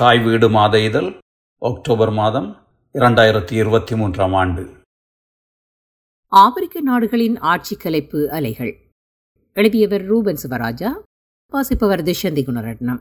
[0.00, 1.18] தாய் வீடு மாத இதழ்
[1.60, 2.56] அக்டோபர் மாதம்
[2.94, 4.76] இரண்டாயிரத்தி இருபத்தி மூன்றாம் ஆண்டு.
[6.26, 8.90] ஆப்பிரிக்க நாடுகளின் ஆட்சி கலைப்பு அலைகள்.
[9.52, 10.90] எழுதியவர் ரூபன் சிவராஜா
[11.48, 13.00] வாசிப்பவர் திஷந்தி குணரட்னம்.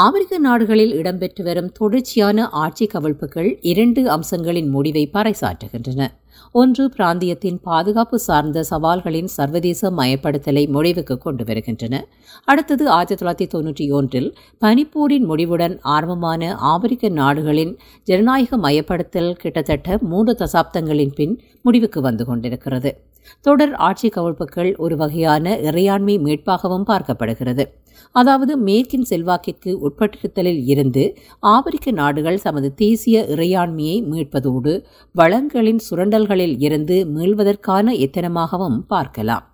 [0.00, 6.06] ஆப்பிரிக்க நாடுகளில் இடம்பெற்று வரும் தொடர்ச்சியான ஆட்சி கவிழ்ப்புகள் இரண்டு அம்சங்களின் முடிவை பறைசாற்றுகின்றன.
[6.52, 12.06] ஒன்று பிராந்தியத்தின் பாதுகாப்பு சார்ந்த சவால்களின் சர்வதேச மயப்படுத்தலை முடிவுக்கு கொண்டு வருகின்றன.
[12.44, 21.14] அடுத்தது ஆயிரத்தி தொள்ளாயிரத்தி தொன்னூற்றி ஒன்றில் பனிப்போரின் முடிவுடன் ஆரம்பமான ஆப்பிரிக்க நாடுகளின் ஜனநாயக மயப்படுத்தல் கிட்டத்தட்ட மூன்று தசாப்தங்களின்
[21.14, 23.02] பின் முடிவுக்கு வந்து கொண்டிருக்கிறது.
[23.40, 27.64] தொடர் ஆட்சி கவிழ்ப்புகள் ஒரு வகையான இறையாண்மை மீட்பாகவும் பார்க்கப்படுகிறது.
[28.12, 37.92] அதாவது மேற்கின் செல்வாக்கிற்கு உட்பட்டிருத்தலில் இருந்து ஆப்பிரிக்க நாடுகள் தமது தேசிய இறையாண்மையை மீட்பதோடு வளங்களின் சுரண்டல்களில் இருந்து மீள்வதற்கான
[37.92, 39.46] எத்தனமாகவும் பார்க்கலாம்.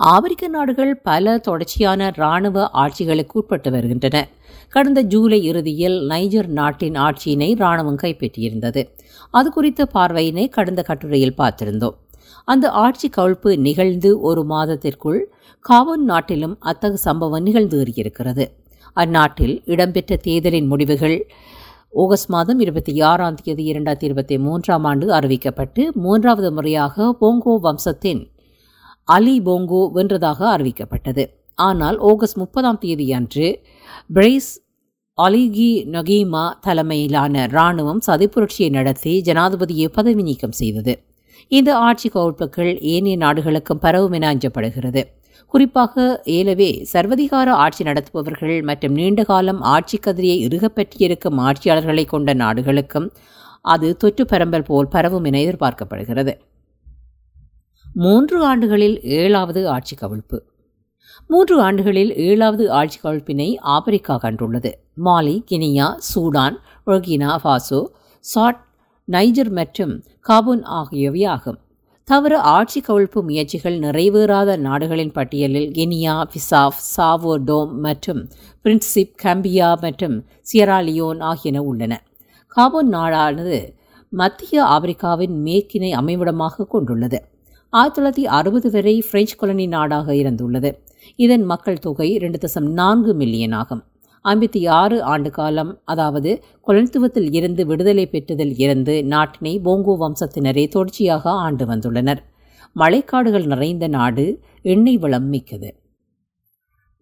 [0.00, 4.28] ஆப்பிரிக்க நாடுகள் பல தொடர்ச்சியான இராணுவ ஆட்சிகளுக்கு உட்பட்டு வருகின்றன.
[4.68, 8.88] கடந்த ஜூலை இறுதியில் நைஜர் நாட்டின் ஆட்சியினை இராணுவம் கைப்பற்றியிருந்தது.
[9.30, 11.96] அது குறித்த பார்வையினை கடந்த கட்டுரையில் பார்த்திருந்தோம்.
[12.44, 18.48] அந்த ஆட்சி கவிழ்ப்பு நிகழ்ந்து ஒரு மாதத்திற்குள் காவன் நாட்டிலும் அத்தகு சம்பவம் நிகழ்ந்து
[18.96, 21.26] அந்நாட்டில் இடம்பெற்ற தேர்தலின் முடிவுகள்
[21.94, 28.30] ஆகஸ்ட் மாதம் இருபத்தி ஆறாம் தேதி இரண்டாயிரத்தி இருபத்தி மூன்றாம் ஆண்டு அறிவிக்கப்பட்டு மூன்றாவது முறையாக போங்கோ வம்சத்தின்
[29.04, 31.24] அலி போங்கோ வென்றதாக அறிவிக்கப்பட்டது.
[31.54, 33.46] ஆனால் ஆகஸ்ட் முப்பதாம் தேதி அன்று
[34.12, 34.50] பிரைஸ்
[35.18, 40.92] அலிகி நொகீமா தலைமையிலான இராணுவம் சதிப்புரட்சியை நடத்தி ஜனாதிபதியை பதவி நீக்கம் செய்தது.
[41.48, 45.02] இந்த ஆட்சி கவுழ்ப்புகள் ஏனைய நாடுகளுக்கும் பரவும் என அஞ்சப்படுகிறது.
[45.46, 53.08] குறிப்பாக ஏலவே சர்வதிகார ஆட்சி நடத்துபவர்கள் மற்றும் நீண்டகாலம் ஆட்சி கதிரியை இறுகப்பற்றியிருக்கும் ஆட்சியாளர்களை கொண்ட நாடுகளுக்கும்
[53.60, 56.32] அது தொற்று பரம்பல் போல் பரவும் என எதிர்பார்க்கப்படுகிறது.
[57.94, 60.38] மூன்று ஆண்டுகளில் ஏழாவது ஆட்சி கவிழ்ப்பு.
[61.26, 64.72] மூன்று ஆண்டுகளில் ஏழாவது ஆட்சி கவிழ்ப்பினை ஆப்பிரிக்கா கண்டுள்ளது.
[65.04, 66.56] Mali Guinea Sudan
[66.86, 67.86] Burkina Faso
[68.20, 68.64] Chad
[69.04, 71.58] Niger மற்றும் காபூன் ஆகியவை ஆகும்.
[72.04, 78.28] தவிர ஆட்சி கவிழ்ப்பு முயற்சிகள் நிறைவேறாத நாடுகளின் பட்டியலில் கினியா பிசாஃப் சாவோ டோம் மற்றும்
[78.64, 82.02] பிரின்சிப் கம்பியா மற்றும் சியராலியோன் ஆகியன உள்ளன.
[82.46, 83.74] காபோன் நாடானது
[84.08, 87.29] மத்திய ஆப்பிரிக்காவின் மேற்கினை அமைவிடமாக கொண்டுள்ளது.
[87.72, 90.70] ஆயிரத்தி தொள்ளாயிரத்தி அறுபது வரை பிரெஞ்சு கொலனி நாடாக இருந்துள்ளது.
[91.16, 93.82] இதன் மக்கள் தொகை ரெண்டு தசம் நான்கு மில்லியன் ஆகும்.
[94.24, 96.30] ஐம்பத்தி ஆறு ஆண்டு காலம் அதாவது
[96.68, 102.22] கொலனித்துவத்தில் இருந்து விடுதலை பெற்றதில் இருந்து நாட்டினை போங்கோ வம்சத்தினரே தொடர்ச்சியாக ஆண்டு வந்துள்ளனர்.
[102.76, 104.24] மழைக்காடுகள் நிறைந்த நாடு
[104.62, 105.70] எண்ணெய் வளம் மிக்கது.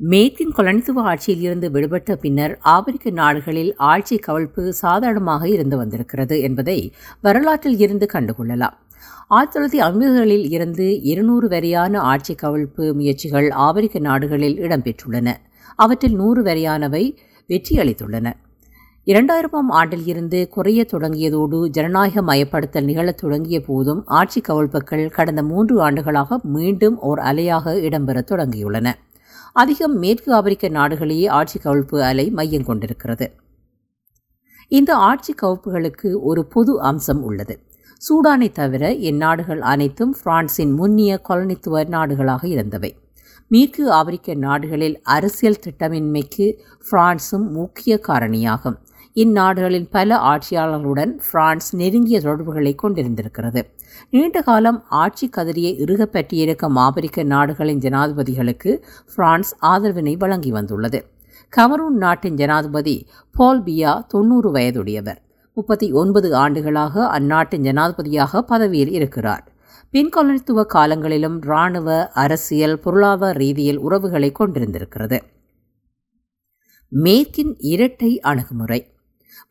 [0.01, 7.79] மேற்கின் கொலனித்துவ ஆட்சியில் இருந்து விடுபட்ட பின்னர் ஆப்பிரிக்க நாடுகளில் ஆட்சி கவிழ்ப்பு சாதாரணமாக இருந்து வந்திருக்கிறது என்பதை வரலாற்றில்
[7.79, 8.77] இருந்து கண்டுகொள்ளலாம்.
[9.29, 15.35] ஆயிரத்தி தொள்ளாயிரத்தி ஐம்பதுகளில் இருந்து இருநூறு வரையான ஆட்சி கவிழ்ப்பு முயற்சிகள் ஆப்பிரிக்க நாடுகளில் இடம்பெற்றுள்ளன.
[15.77, 17.17] அவற்றில் நூறு வரையானவை
[17.49, 18.33] வெற்றியளித்துள்ளன.
[19.07, 26.41] இரண்டாயிரமாம் ஆண்டில் இருந்து குறைய தொடங்கியதோடு ஜனநாயக மயப்படுத்தல் நிகழத் தொடங்கிய போதும் ஆட்சி கவிழ்ப்புகள் கடந்த மூன்று ஆண்டுகளாக
[26.43, 28.93] மீண்டும் ஓர் அலையாக இடம்பெறத் தொடங்கியுள்ளன.
[29.53, 33.33] அதிகம் மேற்கு ஆப்பிரிக்க நாடுகளையே ஆட்சி கவிழ்ப்பு அலை மையம் கொண்டிருக்கிறது.
[34.69, 37.61] இந்த ஆட்சி கவிழ்ப்புகளுக்கு ஒரு பொது அம்சம் உள்ளது.
[37.99, 42.97] சூடானை தவிர இந்நாடுகள் அனைத்தும் பிரான்சின் முன்னிய கொலனித்துவ நாடுகளாக இருந்தவை.
[43.49, 46.59] மேற்கு ஆப்பிரிக்க நாடுகளில் அரசியல் திட்டமின்மைக்கு
[46.91, 48.77] பிரான்சும் முக்கிய காரணியாகும்.
[49.15, 53.63] இந்நாடுகளின் பல ஆட்சியாளர்களுடன் பிரான்ஸ் நெருங்கிய தொடர்புகளை கொண்டிருந்திருக்கிறது.
[54.11, 58.83] நீண்ட காலம் ஆட்சி கதிரியை இறுகப்பற்றியிருக்கும் ஆப்பிரிக்க நாடுகளின் ஜனாதிபதிகளுக்கு
[59.15, 61.07] பிரான்ஸ் ஆதரவினை வழங்கி வந்துள்ளது.
[61.57, 65.27] கமரூன் நாட்டின் ஜனாதிபதி பால் பியா தொன்னூறு வயதுடையவர்.
[65.59, 69.45] முப்பத்தி ஒன்பது ஆண்டுகளாக அந்நாட்டின் ஜனாதிபதியாக பதவியில் இருக்கிறார்.
[69.95, 71.89] பின்கொலனித்துவ காலங்களிலும் இராணுவ
[72.25, 75.19] அரசியல் பொருளாதார ரீதியில் உறவுகளை கொண்டிருந்திருக்கிறது.
[76.93, 78.81] மேற்கின் இரட்டை அணுகுமுறை.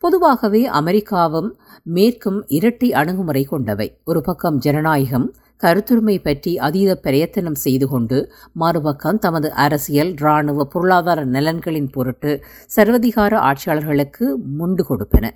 [0.02, 1.50] பொதுவாகவே அமெரிக்காவும்
[1.96, 3.88] மேற்கும் இரட்டை அணுகுமுறை கொண்டவை.
[4.04, 5.28] ஒரு பக்கம் ஜனநாயகம்
[5.62, 8.18] கருத்துரிமை பற்றி அதீத பிரயத்தனம் செய்து கொண்டு
[8.62, 12.32] மறுபக்கம் தமது அரசியல் இராணுவ பொருளாதார நலன்களின் பொருட்டு
[12.76, 14.26] சர்வதிகார ஆட்சியாளர்களுக்கு
[14.58, 15.26] முண்டு கொடுப்பன.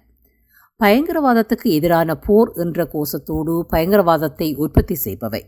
[0.83, 5.41] பயங்கரவாதத்துக்கு எதிரான போர் என்ற கோஷத்தோடு பயங்கரவாதத்தை உற்பத்தி செய்பவை.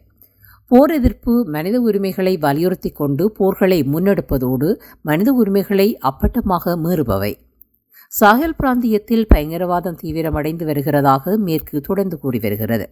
[0.68, 4.68] போர் எதிர்ப்பு மனித உரிமைகளை வலியுறுத்தி கொண்டு போர்களை முன்னெடுப்பதோடு
[5.02, 7.32] மனித உரிமைகளை அப்பட்டமாக மீறுபவை.
[8.20, 12.86] சாஹல் பிராந்தியத்தில் பயங்கரவாதம் தீவிரமடைந்து வருகிறதாக மேற்கு தொடர்ந்து கூறி வருகிறது.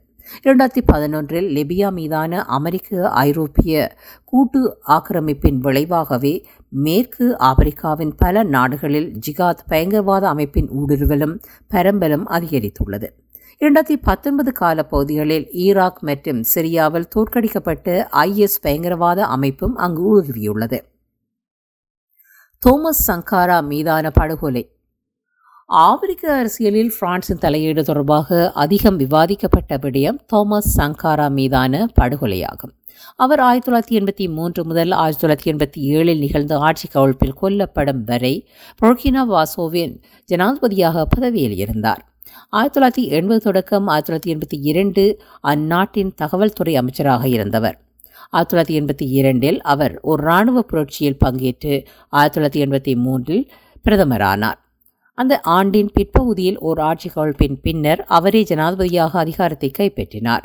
[0.44, 10.28] இரண்டாயிரத்தி பதினொன்றில் லிபியா மீதான அமெரிக்க ஐரோப்பிய கூட்டு ஆக்கிரமிப்பின் விளைவாகவே மேற்கு ஆப்பிரிக்காவின் பல நாடுகளில் ஜிகாத் பயங்கரவாத
[10.28, 11.38] அமைப்பின் ஊடுருவலும்
[11.70, 13.08] பரம்பலும் அதிகரித்துள்ளது.
[13.60, 20.90] இரண்டாயிரத்தி பத்தொன்பது கால பகுதிகளில் ஈராக் மற்றும் சிரியாவில் தோற்கடிக்கப்பட்ட ஐஎஸ் பயங்கரவாத அமைப்பும் அங்கு ஊடுருவியுள்ளது.
[22.66, 24.71] தோமஸ் சங்காரா மீதான படுகொலை
[25.74, 32.72] ஆப்பிரிக்க அரசியலில் பிரான்சின் தலையீடு தொடர்பாக அதிகம் விவாதிக்கப்பட்ட விடயம் தோமஸ் சங்காரா மீதான படுகொலையாகும்.
[33.16, 38.48] அவர் ஆயிரத்தி தொள்ளாயிரத்தி எண்பத்தி மூன்று முதல் ஆயிரத்தி தொள்ளாயிரத்தி எண்பத்தி ஏழில் நிகழ்ந்த ஆட்சி கவிழ்ப்பில் கொல்லப்படும் வரை
[38.82, 39.94] பொர்கினா வாசோவின்
[40.28, 42.02] ஜனாதிபதியாக பதவியில் இருந்தார்.
[42.48, 47.78] ஆயிரத்தி தொள்ளாயிரத்தி எண்பது தொடக்கம் ஆயிரத்தி தொள்ளாயிரத்தி எண்பத்தி இரண்டு அந்நாட்டின் தகவல் துறை அமைச்சராக இருந்தவர்.
[48.30, 53.50] ஆயிரத்தி தொள்ளாயிரத்தி எண்பத்தி இரண்டில் அவர் ஒரு இராணுவ புரட்சியில் பங்கேற்று ஆயிரத்தி தொள்ளாயிரத்தி எண்பத்தி மூன்றில்
[53.84, 54.60] பிரதமரானார்.
[55.14, 60.44] அந்த ஆண்டின் பிற்பகுதியில் ஓர் ஆட்சி கவிழ்ப்பின் பின்னர் அவரே ஜனாதிபதியாக அதிகாரத்தை கைப்பற்றினார்.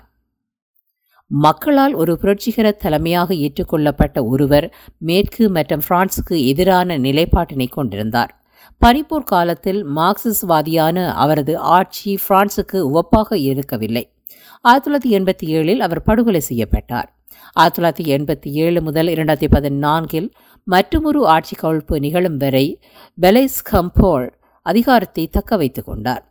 [1.27, 8.41] மக்களால் ஒரு புரட்சிகர தலைமையாக ஏற்றுக்கொள்ளப்பட்ட ஒருவர் மேற்கு மற்றும் பிரான்சுக்கு எதிரான நிலைப்பாட்டினை கொண்டிருந்தார்.
[8.85, 14.11] பனிப்போர் காலத்தில் மார்க்சிஸ்வாதியான அவரது ஆட்சி பிரான்சுக்கு உவப்பாக இருக்கவில்லை.
[14.61, 17.09] ஆயிரத்தி தொள்ளாயிரத்தி எண்பத்தி ஏழில் அவர் படுகொலை செய்யப்பட்டார்.
[17.53, 20.29] ஆயிரத்தி தொள்ளாயிரத்தி எண்பத்தி ஏழு முதல் இரண்டாயிரத்தி பதினான்கில்
[20.63, 22.79] மற்றொரு ஆட்சி கவிழ்ப்பு நிகழும் வரை
[23.21, 24.27] பெலைஸ் கம்போல்
[24.71, 26.23] அதிகாரத்தை தக்க வைத்துக் கொண்டார்.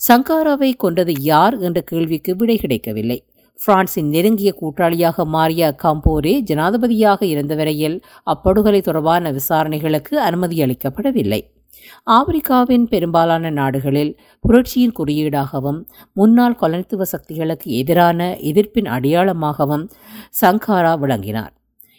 [0.00, 3.18] சங்காராவை கொண்டது யார் என்ற கேள்விக்கு விடை கிடைக்கவில்லை.
[3.58, 7.96] பிரான்சின் நெருங்கிய கூட்டாளியாக மாறிய கம்போரே ஜனாதிபதியாக இருந்த வரையில்
[8.32, 11.40] அப்படுகொலை தொடர்பான விசாரணைகளுக்கு அனுமதி அளிக்கப்படவில்லை.
[12.16, 14.12] ஆப்பிரிக்காவின் பெரும்பாலான நாடுகளில்
[14.44, 15.80] புரட்சியின் குறியீடாகவும்
[16.12, 19.84] முன்னாள் கொலனித்துவ சக்திகளுக்கு எதிரான எதிர்ப்பின் அடையாளமாகவும்
[20.40, 21.52] சங்காரா விளங்கினார்.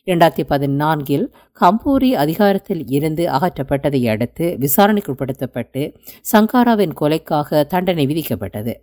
[0.08, 5.96] இரண்டாயிரத்தி பதினான்கில் கம்பூரி அதிகாரத்தில் இருந்து அகற்றப்பட்டதை அடுத்து விசாரணைக்கு உட்படுத்தப்பட்டு
[6.32, 8.74] சங்காராவின் கொலைக்காக தண்டனை விதிக்கப்பட்டது.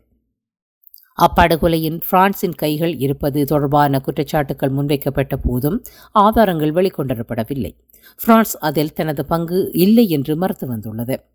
[1.18, 5.82] அப்படுகொலையின் பிரான்சின் கைகள் இருப்பது தொடர்பான குற்றச்சாட்டுகள் முன்வைக்கப்பட்ட போதும்
[6.12, 7.72] ஆதாரங்கள் வெளிக்கொண்டரப்படவில்லை.
[8.24, 11.31] பிரான்ஸ் அதில் தனது பங்கு இல்லை என்று மறுத்து வந்துள்ளது.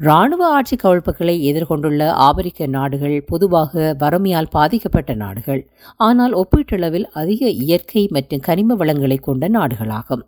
[0.00, 5.60] இராணுவ ஆட்சி கவிழ்ப்புகளை எதிர்கொண்டுள்ள ஆப்பிரிக்க நாடுகள் பொதுவாக வறுமையால் பாதிக்கப்பட்ட நாடுகள்.
[5.96, 10.24] ஆனால் ஒப்பீட்டளவில் அதிக இயற்கை மற்றும் கனிம வளங்களை கொண்ட நாடுகளாகும்.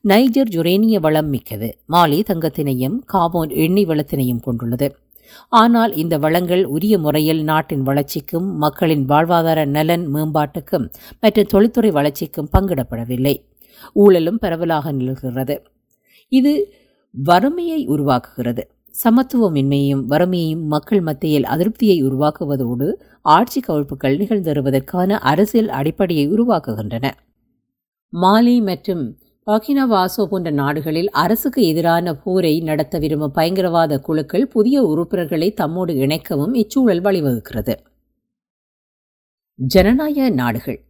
[0.00, 1.68] நைஜர் ஜுரேனிய வளம் மிக்கது.
[1.92, 4.88] மாலி தங்கத்தினையும் காபோன் எண்ணெய் வளத்தினையும் கொண்டுள்ளது.
[5.48, 10.88] ஆனால் இந்த வளங்கள் உரிய முறையில் நாட்டின் வளர்ச்சிக்கும் மக்களின் வாழ்வாதார நலன் மேம்பாட்டுக்கும்
[11.20, 13.36] மற்றும் தொழில்துறை வளர்ச்சிக்கும் பங்கிடப்படவில்லை.
[13.92, 15.56] ஊழலும் பரவலாக நிலவுகிறது
[16.28, 16.52] இது
[17.14, 18.62] வறுமையை உருவாக்குகிறது.
[19.04, 22.92] சமத்துவமின்மையும் வறுமையையும் மக்கள் மத்தியில் அதிருப்தியை உருவாக்குவதோடு
[23.22, 27.10] ஆட்சி கவிழ்ப்புகள் நிகழ்ந்தருவதற்கான அரசியல் அடிப்படையை உருவாக்குகின்றன.
[28.12, 35.54] மாலி மற்றும் பகினவாசோ வாசோ போன்ற நாடுகளில் அரசுக்கு எதிரான போரை நடத்த விரும்பும் பயங்கரவாத குழுக்கள் புதிய உறுப்பினர்களை
[35.60, 37.74] தம்மோடு இணைக்கவும் இச்சூழல் வழிவகுக்கிறது.
[39.54, 40.89] ஜனநாயக நாடுகள்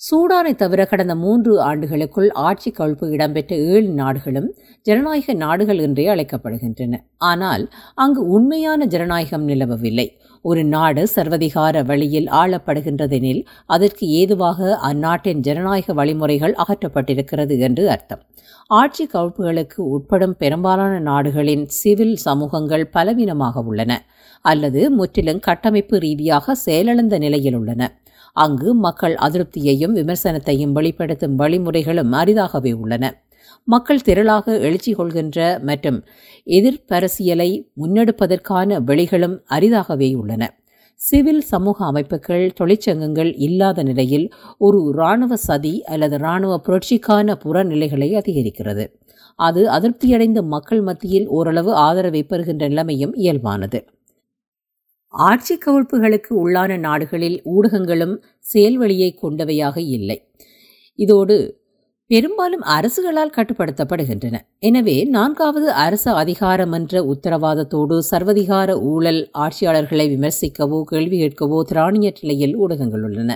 [0.00, 4.46] சூடானை தவிர கடந்த மூன்று ஆண்டுகளுக்குள் ஆட்சி கவிழ்ப்பு இடம்பெற்ற ஏழு நாடுகளும்
[4.86, 6.94] ஜனநாயக நாடுகள் என்றே அழைக்கப்படுகின்றன.
[7.30, 7.64] ஆனால்
[7.94, 10.06] அங்கு உண்மையான ஜனநாயகம் நிலவவில்லை.
[10.44, 18.22] ஒரு நாடு சர்வதிகார வழியில் ஆளப்படுகின்றதெனில் அதற்கு ஏதுவாக அந்நாட்டின் ஜனநாயக வழிமுறைகள் அகற்றப்பட்டிருக்கிறது என்று அர்த்தம்.
[18.70, 23.92] ஆட்சி கவிழ்ப்புகளுக்கு உட்படும் பெரும்பாலான நாடுகளின் சிவில் சமூகங்கள் பலவீனமாக உள்ளன
[24.44, 27.82] அல்லது முற்றிலும் கட்டமைப்பு ரீதியாக செயலிழந்த நிலையில் உள்ளன.
[28.32, 33.22] அங்கு மக்கள் அதிருப்தியையும் விமர்சனத்தையும் வெளிப்படுத்தும் வழிமுறைகளும் அரிதாகவே உள்ளன.
[33.64, 36.04] மக்கள் திரளாக எழுச்சி கொள்கின்ற மற்றும்
[36.46, 40.58] எதிர்ப்பரசியலை முன்னெடுப்பதற்கான வழிகளும் அரிதாகவே உள்ளன.
[40.94, 48.84] சிவில் சமூக அமைப்புகள் தொழிற்சங்கங்கள் இல்லாத நிலையில் ஒரு இராணுவ சதி அல்லது இராணுவ புரட்சிக்கான புறநிலைகளை அதிகரிக்கிறது.
[49.36, 53.84] அது அதிருப்தியடைந்த மக்கள் மத்தியில் ஓரளவு ஆதரவை பெறுகின்ற நிலைமையும் இயல்பானது.
[55.14, 58.14] ஆட்சி கவிழ்ப்புகளுக்கு உள்ளான நாடுகளில் ஊடகங்களும்
[58.52, 60.18] செயல்வழியை கொண்டவையாக இல்லை.
[60.98, 61.36] இதோடு
[62.10, 64.36] பெரும்பாலும் அரசுகளால் கட்டுப்படுத்தப்படுகின்றன.
[64.58, 73.32] எனவே நான்காவது அரசு அதிகாரமன்ற உத்தரவாதத்தோடு சர்வதிகார ஊழல் ஆட்சியாளர்களை விமர்சிக்கவோ கேள்வி கேட்கவோ திராணியற்ற நிலையில் ஊடகங்கள் உள்ளன.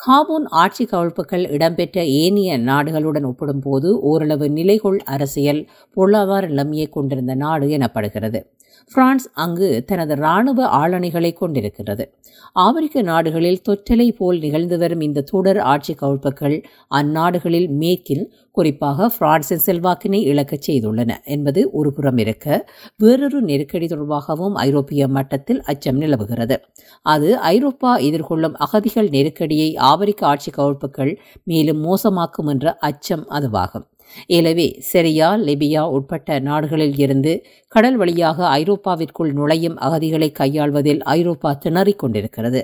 [0.00, 5.62] காபூன் ஆட்சி கவிழ்ப்புகள் இடம்பெற்ற ஏனைய நாடுகளுடன் ஒப்பிடும்போது ஓரளவு நிலைகொள் அரசியல்
[5.96, 8.40] பொருளாதார நிலைமையை கொண்டிருந்த நாடு எனப்படுகிறது.
[8.94, 12.14] பிரான்ஸ் அங்கு தனது இராணுவ ஆளணிகளை கொண்டிருக்கிறது.
[12.52, 16.62] ஆப்பிரிக்க நாடுகளில் தொற்றலை போல் நிகழ்ந்து வரும் இந்த தொடர் ஆட்சி கவிழ்ப்புகள்
[16.94, 25.62] அந்நாடுகளில் மேற்கில் குறிப்பாக பிரான்சின் செல்வாக்கினை இழக்கச் செய்துள்ளன என்பது ஒருபுறம் இருக்க வேறொரு நெருக்கடி தொடர்பாகவும் ஐரோப்பிய மட்டத்தில்
[25.62, 26.60] அச்சம் நிலவுகிறது.
[27.02, 33.86] அது ஐரோப்பா எதிர்கொள்ளும் அகதிகள் நெருக்கடியை ஆப்பிரிக்க ஆட்சி கவிழ்ப்புகள் மேலும் மோசமாக்கும் என்ற அச்சம் அதுவாகும்.
[34.26, 42.62] எனவே செரியா லிபியா உட்பட்ட நாடுகளில் இருந்து கடல் வழியாக ஐரோப்பாவிற்குள் நுழையும் அகதிகளை கையாள்வதில் ஐரோப்பா திணறிக் கொண்டிருக்கிறது.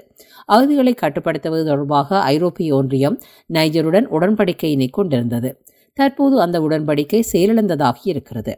[0.48, 3.18] அகதிகளை கட்டுப்படுத்துவது தொடர்பாக ஐரோப்பிய ஒன்றியம்
[3.52, 5.62] நைஜருடன் உடன்படிக்கையினை கொண்டிருந்தது.
[5.92, 8.54] தற்போது அந்த உடன்படிக்கை செயலிழந்ததாகி இருக்கிறது.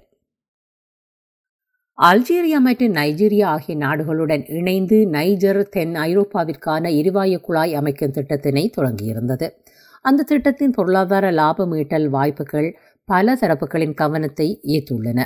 [1.98, 9.46] அல்ஜீரியா மற்றும் நைஜீரியா ஆகிய நாடுகளுடன் இணைந்து நைஜர் தென் ஐரோப்பாவிற்கான எரிவாயு குழாய் அமைக்கும் திட்டத்தினை தொடங்கியிருந்தது.
[10.08, 12.68] அந்த திட்டத்தின் பொருளாதார லாபம் ஈட்டல் வாய்ப்புகள்
[13.08, 15.20] பல தரப்புகளின் கவனத்தை ஈர்த்துள்ளன.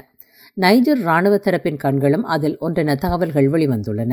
[0.54, 4.12] நைஜர் இராணுவ தரப்பின் கண்களும் அதில் ஒன்றென தகவல்கள் வெளிவந்துள்ளன.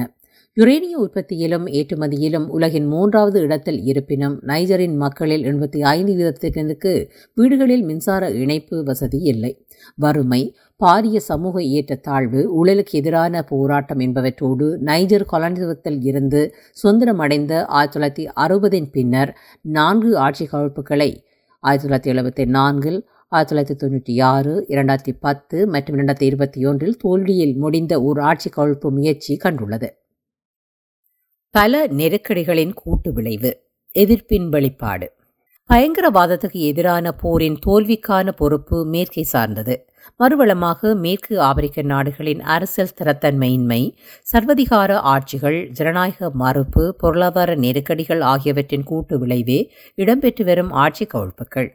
[0.57, 6.93] யுரேனிய உற்பத்தியிலும் ஏற்றுமதியிலும் உலகின் மூன்றாவது இடத்தில் இருப்பினும் நைஜரின் மக்களில் எண்பத்தி ஐந்து வீதத்தினருக்கு
[7.33, 9.51] வீடுகளில் மின்சார இணைப்பு வசதி இல்லை.
[9.95, 10.41] வறுமை
[10.81, 16.41] பாரிய சமூக ஏற்றத்தாழ்வு ஊழலுக்கு எதிரான போராட்டம் என்பவற்றோடு நைஜர் கொலனித்துவத்தில் இருந்து
[16.83, 19.31] சுதந்திரமடைந்த ஆயிரத்தி தொள்ளாயிரத்தி அறுபதின் பின்னர்
[19.61, 21.09] நான்கு ஆட்சி கவிழ்ப்புகளை
[21.63, 22.99] ஆயிரத்தி தொள்ளாயிரத்தி எழுபத்தி நான்கில்
[23.31, 28.89] ஆயிரத்தி தொள்ளாயிரத்தி தொண்ணூற்றி ஆறு இரண்டாயிரத்தி பத்து மற்றும் இரண்டாயிரத்தி இருபத்தி ஒன்றில் தோல்வியில் முடிந்த ஒரு ஆட்சி கவிழ்ப்பு
[28.89, 29.89] முயற்சி கண்டுள்ளது.
[31.55, 33.51] பல நெருக்கடிகளின் கூட்டு விளைவு
[33.95, 35.07] எதிர்ப்பின் வெளிப்பாடு.
[35.69, 39.75] பயங்கரவாதத்துக்கு எதிரான போரின் தோல்விக்கான பொறுப்பு மேற்கை சார்ந்தது.
[40.19, 43.81] மறுவளமாக மேற்கு ஆப்பிரிக்க நாடுகளின் அரசியல் ஸ்திரத்தன்மையின்மை
[44.31, 49.59] சர்வதிகார ஆட்சிகள் ஜனநாயக மறுப்பு பொருளாதார நெருக்கடிகள் ஆகியவற்றின் கூட்டு விளைவே
[49.97, 51.69] இடம்பெற்று வரும் ஆட்சி கவிழ்ப்புகள்.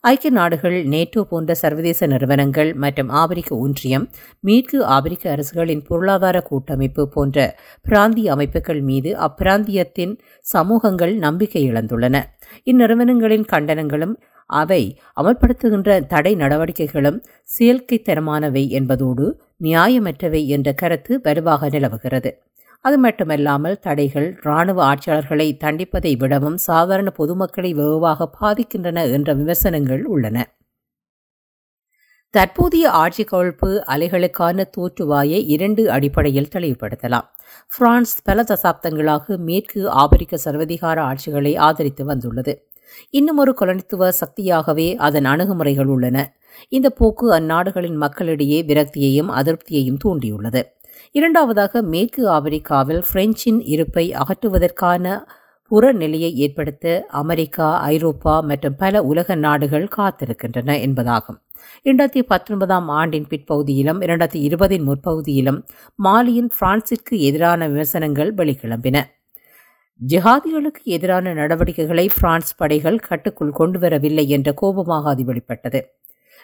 [0.00, 7.56] ஐக்கிய நாடுகள் நேட்டோ போன்ற சர்வதேச நிறுவனங்கள் மற்றும் ஆப்பிரிக்க ஒன்றியம் மேற்கு ஆப்பிரிக்க அரசுகளின் பொருளாதார கூட்டமைப்பு போன்ற
[7.82, 12.16] பிராந்திய அமைப்புகள் மீது அப்பிராந்தியத்தின் சமூகங்கள் நம்பிக்கை இழந்துள்ளன.
[12.64, 14.14] இந்நிறுவனங்களின் கண்டனங்களும்
[14.46, 17.22] அவை அமல்படுத்துகின்ற தடை நடவடிக்கைகளும்
[17.58, 22.30] செயற்கைத்தனமானவை என்பதோடு நியாயமற்றவை என்ற கருத்து வலுவாக நிலவுகிறது.
[22.86, 30.36] அது மட்டுமல்லாமல் தடைகள் இராணுவ ஆட்சியாளர்களை தண்டிப்பதை விடவும் சாதாரண பொதுமக்களை வெகுவாக பாதிக்கின்றன என்ற விமர்சனங்கள் உள்ளன.
[32.34, 37.26] தற்போதைய ஆட்சி கவிழ்ப்பு அலைகளுக்கான தோற்றுவாயை இரண்டு அடிப்படையில் தெளிவுபடுத்தலாம்.
[37.76, 42.54] பிரான்ஸ் பல தசாப்தங்களாக மேற்கு ஆப்பிரிக்க சர்வதிகார ஆட்சிகளை ஆதரித்து வந்துள்ளது.
[43.10, 46.18] இன்னும் ஒரு கொலனித்துவ சக்தியாகவே அதன் அணுகுமுறைகள் உள்ளன.
[46.68, 50.62] இந்த போக்கு அந்நாடுகளின் மக்களிடையே விரக்தியையும் அதிருப்தியையும் தூண்டியுள்ளது.
[51.12, 55.24] இரண்டாவதாக மேற்கு ஆப்பிரிக்காவில் பிரெஞ்சின் இருப்பை அகற்றுவதற்கான
[55.70, 61.38] புறநிலையை ஏற்படுத்த அமெரிக்கா ஐரோப்பா மற்றும் பல உலக நாடுகள் காத்திருக்கின்றன என்பதாகும்.
[61.84, 65.64] இரண்டாயிரத்தி பத்தொன்பதாம் ஆண்டின் பிற்பகுதியிலும் இரண்டாயிரத்தி இருபதின் முற்பகுதியிலும்
[66.04, 69.02] மாலியின் பிரான்சிற்கு எதிரான விமர்சனங்கள் வெளிக்கிளம்பின.
[70.08, 75.86] ஜிஹாதிகளுக்கு எதிரான நடவடிக்கைகளை பிரான்ஸ் படைகள் கட்டுக்குள் கொண்டுவரவில்லை என்ற கோபமாக அது வெளிப்பட்டது.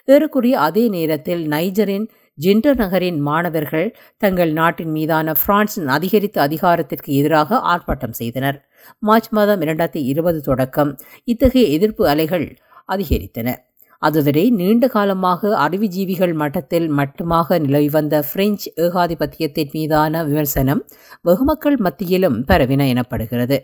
[0.05, 2.09] ஏறக்குறைய அதே நேரத்தில் நைஜரின்
[2.41, 8.69] ஜிண்டர் நகரின் மாணவர்கள் தங்கள் நாட்டின் மீதான பிரான்சின் அதிகரித்த அதிகாரத்திற்கு எதிராக ஆர்ப்பாட்டம் செய்தனர்.
[8.99, 12.57] மார்ச் மாதம் இரண்டாயிரத்தி இருபது தொடக்கம் இத்தகைய எதிர்ப்பு அலைகள்
[12.93, 13.55] அதிகரித்தன.
[13.99, 20.89] அதுவரை நீண்ட காலமாக அறிவுஜீவிகள் மட்டத்தில் மட்டுமாக நிலவி வந்த பிரெஞ்சு ஏகாதிபத்தியத்தின் மீதான விமர்சனம்
[21.25, 23.59] வெகுமக்கள் மத்தியிலும் பரவின எனப்படுகிறது.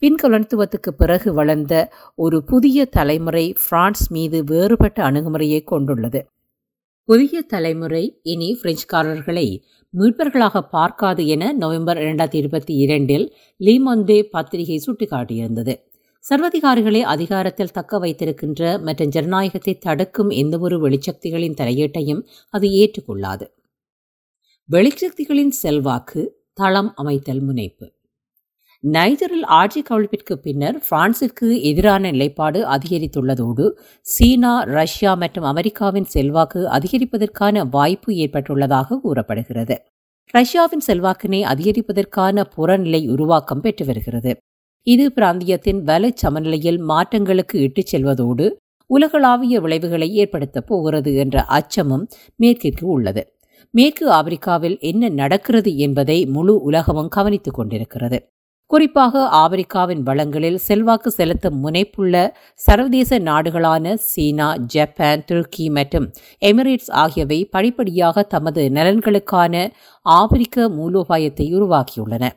[0.00, 6.26] பின்கலனித்துவத்துக்கு பிறகு வளர்ந்த ஒரு புதிய தலைமுறை பிரான்ஸ் மீது வேறுபட்ட அணுகுமுறையை கொண்டுள்ளது.
[7.10, 9.58] புதிய தலைமுறை இனி பிரெஞ்சுக்காரர்களை
[9.98, 15.74] மீட்பர்களாக பார்க்காது என நவம்பர் இரண்டாயிரத்தி இருபத்தி இரண்டில் லீமொந்தே பத்திரிகை சுட்டிக்காட்டியிருந்தது.
[16.30, 23.46] சர்வதிகாரிகளை அதிகாரத்தில் தக்க வைத்திருக்கின்ற மற்றும் ஜனநாயகத்தை தடுக்கும் எந்தவொரு வெளிச்சக்திகளின் தலையீட்டையும் அது ஏற்றுக்கொள்ளாது.
[24.72, 27.92] வெளிச்சக்திகளின் செல்வாக்கு தளம் அமைத்தல் முனைப்பு.
[28.84, 33.70] நைஜரில் ஆட்சி கவிழ்ப்பிற்கு பின்னர் பிரான்சிற்கு எதிரான நிலைப்பாடு அதிகரித்துள்ளதோடு
[34.00, 39.76] சீனா ரஷ்யா மற்றும் அமெரிக்காவின் செல்வாக்கு அதிகரிப்பதற்கான வாய்ப்பு ஏற்பட்டுள்ளதாக கூறப்படுகிறது.
[40.34, 44.36] ரஷ்யாவின் செல்வாக்கினை அதிகரிப்பதற்கான புறநிலை உருவாக்கம் பெற்று வருகிறது.
[44.86, 48.50] இது பிராந்தியத்தின் வலை சமநிலையில் மாற்றங்களுக்கு இட்டுச் செல்வதோடு
[48.86, 53.34] உலகளாவிய விளைவுகளை ஏற்படுத்தப் போகிறது என்ற அச்சமும் மேற்கிற்கு உள்ளது.
[53.70, 58.18] மேற்கு ஆப்பிரிக்காவில் என்ன நடக்கிறது என்பதை முழு உலகமும் கவனித்துக் கொண்டிருக்கிறது.
[58.72, 68.22] குறிப்பாக ஆப்பிரிக்காவின் வளங்களில் செல்வாக்கு செலுத்தும் முனைப்புள்ள சர்வதேச நாடுகளான சீனா ஜப்பான் துருக்கி மற்றும் எமிரேட்ஸ் ஆகியவை படிப்படியாக
[68.22, 69.72] தமது நலன்களுக்கான
[70.02, 72.28] ஆப்பிரிக்க மூலோபாயத்தை உருவாக்கியுள்ளன.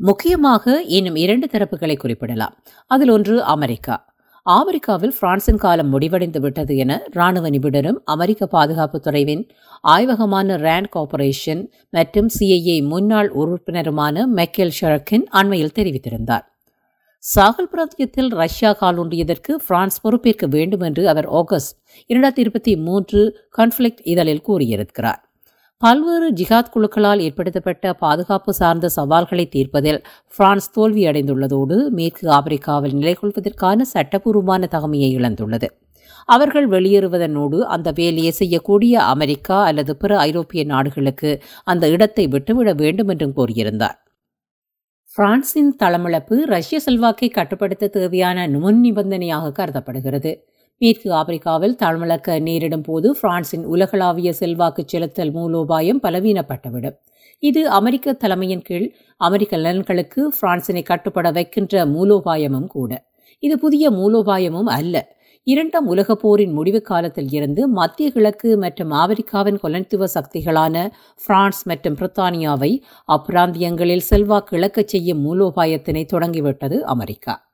[0.00, 2.62] முக்கியமாக இன்னும் இரண்டு தரப்புகளை குறிப்பிடலாம்.
[2.86, 4.13] அதில் ஒன்று அமெரிக்கா.
[4.46, 9.48] ஆப்பிரிக்காவில் பிரான்சின் காலம் முடிவடைந்து விட்டது என இராணுவ நிபுணரும் அமெரிக்க பாதுகாப்பு துறைவின்
[9.84, 16.44] ஆய்வகமான ரேண்ட் கார்ப்பரேஷன் மற்றும் சிஐஏ முன்னாள் உறுப்பினருமான மெக்கேல் ஷரக்கின் அண்மையில் தெரிவித்திருந்தார்.
[17.36, 21.76] சாகல் பிராந்தியத்தில் ரஷ்யா காலூன்றியதற்கு பிரான்ஸ் பொறுப்பேற்க வேண்டும் என்று அவர் ஆகஸ்ட்
[22.08, 23.20] இரண்டாயிரத்தி இருபத்தி மூன்று
[23.58, 25.22] கான்ஃபிளிக்ட் இதழில் கூறியிருக்கிறார்.
[25.78, 30.04] பல்வேறு ஜிஹாத் குழுக்களால் ஏற்படுத்தப்பட்ட பாதுகாப்பு சார்ந்த சவால்களை தீர்ப்பதில்
[30.36, 33.84] பிரான்ஸ் தோல்வியடைந்துள்ளதோடு மேற்கு ஆப்பிரிக்காவில் நிலை கொள்வதற்கான
[34.66, 35.66] தகமையை இழந்துள்ளது.
[36.24, 43.36] அவர்கள் வெளியேறுவதனோடு அந்த வேலையை செய்யக்கூடிய அமெரிக்கா அல்லது பிற ஐரோப்பிய நாடுகளுக்கு அந்த இடத்தை விட்டுவிட வேண்டும் என்றும்
[43.36, 43.98] கூறியிருந்தார்
[45.16, 50.32] பிரான்சின் தளமிழப்பு ரஷ்ய செல்வாக்கை கட்டுப்படுத்த தேவையான முன் நிபந்தனையாக கருதப்படுகிறது.
[50.80, 56.96] மேற்கு ஆப்பிரிக்காவில் தாழ்மளக்க நேரிடும் போது பிரான்சின் உலகளாவிய செல்வாக்கு செலுத்தல் மூலோபாயம் பலவீனப்பட்டுவிடும்.
[57.38, 63.04] இது அமெரிக்க தலைமையின் கீழ் அமெரிக்க நலன்களுக்கு பிரான்சினை கட்டுப்பட வைக்கின்ற மூலோபாயமும் கூட.
[63.38, 65.12] இது புதிய மூலோபாயமும் அல்ல.
[65.44, 70.90] இரண்டாம் உலகப் போரின் முடிவு காலத்தில் இருந்து மத்திய கிழக்கு மற்றும் ஆப்பிரிக்காவின் கொலனித்துவ சக்திகளான
[71.26, 77.53] பிரான்ஸ் மற்றும் பிரித்தானியாவை அப்பிராந்தியங்களில் செல்வாக்கு இழக்கச் செய்யும் மூலோபாயத்தினை தொடங்கிவிட்டது அமெரிக்கா.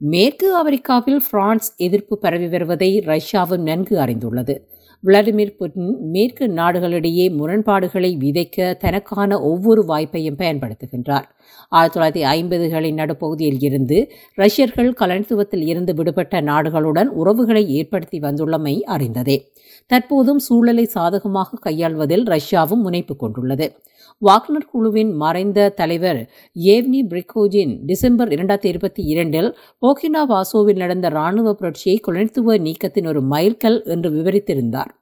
[0.00, 4.58] மேற்கு ஆப்பிரிக்காவில் பிரான்ஸ் எதிர்ப்பு பரவி வருவதை ரஷ்யாவும் நன்கு அறிந்துள்ளது.
[5.04, 11.22] விளாடிமிர் புட்டின் மேற்கு நாடுகளிடையே முரண்பாடுகளை விதைக்க தனக்கான ஒவ்வொரு வாய்ப்பையும் பயன்படுத்துகின்றார்.
[11.68, 19.52] ஆயிரத்தி தொள்ளாயிரத்தி ஐம்பதுகளின் நடுப்பகுதியில் இருந்து ரஷ்யர்கள் கலனித்துவத்தில் இருந்து விடுபட்ட நாடுகளுடன் உறவுகளை ஏற்படுத்தி வந்துள்ளமை அறிந்ததே.
[19.92, 23.82] தற்போதும் சூழலை சாதகமாக கையாள்வதில் ரஷ்யாவும் முனைப்பு கொண்டுள்ளது.
[24.22, 26.20] வாக்னர் குழுவின் மறைந்த தலைவர்
[26.56, 33.84] ஏவ்னி பிரிகோஜின் டிசம்பர் இரண்டாயிரத்தி இருபத்தி இரண்டில் போக்கினா வாசோவில் நடந்த இராணுவ புரட்சியை குலனித்துவ நீக்கத்தின் ஒரு மைல்கல்
[33.84, 34.92] என்று விவரித்திருந்தார்.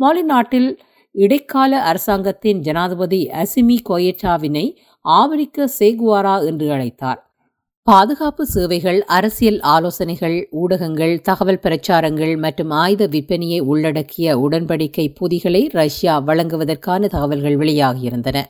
[0.00, 0.80] மாலி நாட்டில்
[1.14, 4.66] இடைக்கால அரசாங்கத்தின் ஜனாதிபதி அசிமி கோயட்டாவினை
[5.04, 7.20] ஆப்பிரிக்க சேகுவாரா என்று அழைத்தார்.
[7.88, 17.08] பாதுகாப்பு சேவைகள் அரசியல் ஆலோசனைகள் ஊடகங்கள் தகவல் பிரச்சாரங்கள் மற்றும் ஆயுத விற்பனையை உள்ளடக்கிய உடன்படிக்கை பொதிகளை ரஷ்யா வழங்குவதற்கான
[17.08, 18.44] தகவல்கள் வெளியாகியிருந்தன.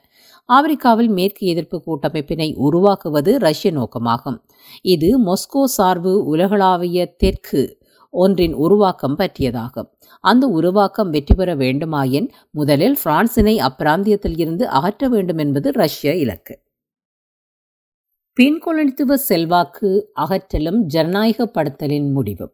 [0.49, 4.39] ஆப்பிரிக்காவில் மேற்கு எதிர்ப்பு கூட்டமைப்பினை உருவாக்குவது ரஷ்ய நோக்கமாகும்.
[4.83, 7.63] இது மொஸ்கோ சார்பு உலகளாவிய தெற்கு
[8.11, 9.91] ஒன்றின் உருவாக்கம் பற்றியதாகும்.
[10.25, 16.57] அந்த உருவாக்கம் வெற்றி பெற வேண்டுமாயின் முதலில் பிரான்சினை அப்பிராந்தியத்தில் இருந்து அகற்ற வேண்டும் என்பது ரஷ்ய இலக்கு.
[18.39, 22.53] பின்கொலனித்துவ செல்வாக்கு அகற்றலும் ஜனநாயகப்படுத்தலின் முடிவும்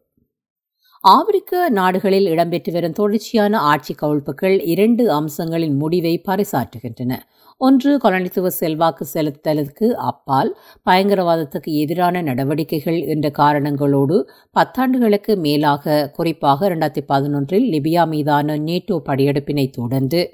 [1.03, 7.13] ஆப்பிரிக்க நாடுகளில் இடம்பெற்று வரும் தொடர்ச்சியான ஆட்சி கவிழ்ப்புகள் இரண்டு அம்சங்களின் முடிவை பறைசாற்றுகின்றன.
[7.57, 10.57] ஒன்று கொலனித்துவ செல்வாக்கு செலுத்தலுக்கு அப்பால்
[10.89, 20.31] பயங்கரவாதத்துக்கு எதிரான நடவடிக்கைகள் என்ற காரணங்களோடு பத்தாண்டுகளுக்கு மேலாக குறிப்பாக இரண்டாயிரத்தி பதினொன்றில் லிபியா மீதான நேட்டோ படையெடுப்பினை தொடர்ந்து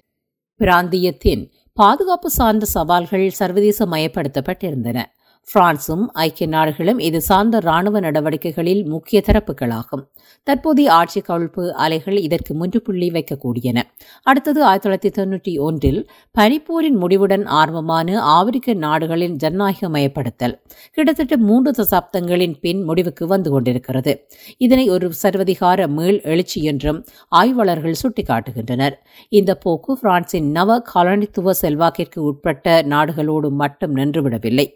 [0.60, 1.44] பிராந்தியத்தின்
[1.74, 5.00] பாதுகாப்பு சார்ந்த சவால்கள் சர்வதேச மயப்படுத்தப்பட்டிருந்தன.
[5.48, 10.04] பிரான்சும் ஐக்கிய நாடுகளும் இது சார்ந்த இராணுவ நடவடிக்கைகளில் முக்கிய தரப்புகளாகும்.
[10.48, 13.80] தற்போதைய ஆட்சி கவிழ்ப்பு அலைகள் இதற்கு முற்றுப்புள்ளி வைக்கக்கூடியன.
[14.24, 16.00] அடுத்தது ஆயிரத்தி தொள்ளாயிரத்தி தொன்னூற்றி ஒன்றில்
[16.40, 20.56] பனிப்போரின் முடிவுடன் ஆரம்பமான ஆப்பிரிக்க நாடுகளின் ஜனநாயகமயப்படுத்தல்
[20.92, 24.14] கிட்டத்தட்ட மூன்று தசாப்தங்களின் பின் முடிவுக்கு வந்து கொண்டிருக்கிறது.
[24.58, 27.02] இதனை ஒரு சர்வதிகார மீள் எழுச்சி என்றும்
[27.42, 28.98] ஆய்வாளர்கள் சுட்டிக்காட்டுகின்றனர்.
[29.30, 34.68] இந்த போக்கு பிரான்சின் நவ காலனித்துவ செல்வாக்கிற்கு உட்பட்ட நாடுகளோடு மட்டும் நின்றுவிடவில்லை.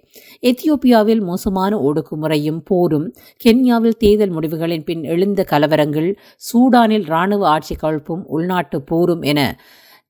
[0.55, 3.07] எத்தியோப்பியாவில் மோசமான ஒடுக்குமுறையும் போரும்
[3.45, 6.09] கென்யாவில் தேர்தல் முடிவுகளின் பின் எழுந்த கலவரங்கள்
[6.47, 9.39] சூடானில் இராணுவ ஆட்சி கவிழ்ப்பும் உள்நாட்டு போரும் என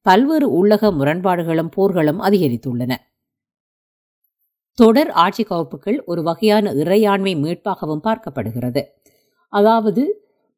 [0.05, 2.93] பல்வேறு உள்ளக முரண்பாடுகளும் போர்களும் அதிகரித்துள்ளன.
[4.77, 8.83] தொடர் ஆட்சி கவுப்புகள் ஒரு வகையான இறையாண்மை மீட்பாகவும் பார்க்கப்படுகிறது.
[9.53, 10.03] அதாவது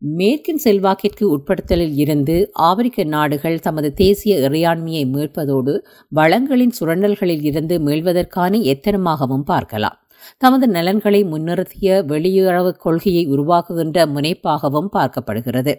[0.01, 2.35] மேற்கின் செல்வாக்கிற்கு உட்படுத்தலில் இருந்து
[2.67, 5.73] ஆப்பிரிக்க நாடுகள் தமது தேசிய இறையாண்மையை மீட்பதோடு
[6.11, 9.97] வளங்களின் சுரண்டல்களில் இருந்து மீள்வதற்கான எத்தனமாகவும் பார்க்கலாம்.
[10.37, 15.73] தமது நலன்களை முன்னிறுத்திய வெளியுறவு கொள்கையை உருவாக்குகின்ற முனைப்பாகவும் பார்க்கப்படுகிறது.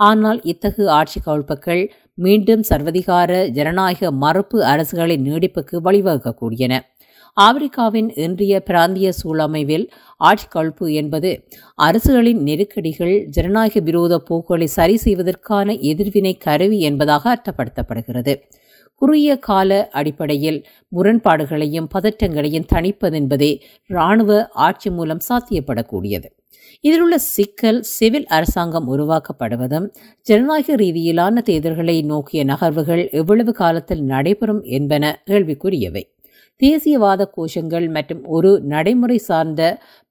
[0.00, 1.82] ஆனால் இத்தகு ஆட்சி கவிழ்ப்புகள்
[2.18, 6.74] மீண்டும் சர்வதிகார ஜனநாயக மறுப்பு அரசுகளின் நீடிப்புக்கு வழிவகுக்கக்கூடியன.
[7.38, 16.80] ஆப்பிரிக்காவின் இன்றைய பிராந்திய சூழமைவில் ஆட்சி என்பது அரசுகளின் நெருக்கடிகள் ஜனநாயக விரோத போக்குகளை சரி செய்வதற்கான எதிர்வினை கருவி
[16.80, 18.36] என்பதாக அர்த்தப்படுத்தப்படுகிறது.
[18.94, 26.28] குறுகிய கால அடிப்படையில் முரண்பாடுகளையும் பதற்றங்களையும் தணிப்பதென்பதே இராணுவ ஆட்சி மூலம் சாத்தியப்படக்கூடியது.
[26.80, 29.90] இதிலுள்ள சிக்கல் சிவில் அரசாங்கம் உருவாக்கப்படுவதும்
[30.22, 36.04] ஜனநாயக ரீதியிலான தேர்தல்களை நோக்கிய நகர்வுகள் எவ்வளவு காலத்தில் நடைபெறும் என்பன கேள்விக்குரியவை
[36.62, 39.62] தேசியவாத கோஷங்கள் மற்றும் ஒரு நடைமுறை சார்ந்த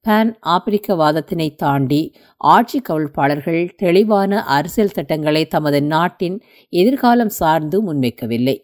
[0.02, 6.38] பான் ஆப்பிரிக்கவாதத்தினை தாண்டி ஆட்சி கவிழ்ப்பாளர்கள் தெளிவான அரசியல் திட்டங்களை தமது நாட்டின்
[6.70, 8.58] எதிர்காலம் சார்ந்து முன்வைக்கவில்லை.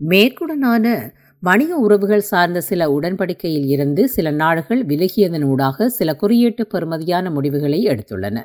[0.00, 8.36] மேற்குடனான வணிக உறவுகள் சார்ந்த சில உடன்படிக்கையில் இருந்து சில நாடுகள் விலகியதனூடாக சில குறியீட்டு பெறுமதியான முடிவுகளை எடுத்துள்ளன.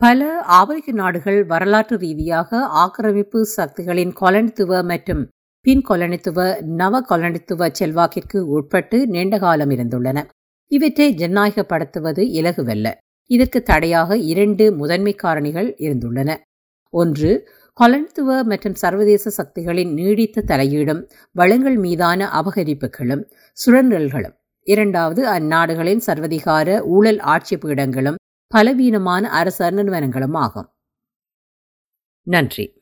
[0.00, 5.22] பல ஆப்பிரிக்க நாடுகள் வரலாற்று ரீதியாக ஆக்கிரமிப்பு சக்திகளின் கொலனித்துவ மற்றும்
[5.66, 10.26] பின் கொலனித்துவ நவ கொலனித்துவ செல்வாக்கிற்கு உட்பட்டு நீண்ட காலம் இருந்துள்ளன.
[10.66, 12.94] இவற்றை ஜனநாயகப்படுத்துவது இலகுவல்ல.
[13.26, 16.36] இதற்கு தடையாக இரண்டு முதன்மை காரணிகள் இருந்துள்ளன.
[16.90, 17.48] ஒன்று
[17.80, 23.30] கொலனித்துவ மற்றும் சர்வதேச சக்திகளின் நீடித்த தலையீடும் வளங்கள் மீதான அபகரிப்புகளும்
[23.66, 24.34] சுழன்றல்களும்.
[24.62, 28.14] இரண்டாவது அந்நாடுகளின் சர்வதிகார ஊழல் ஆட்சி பீடங்களும்
[28.46, 30.68] பலவீனமான அரச நிறுவனங்களும் ஆகும்.
[32.22, 32.75] நன்றி.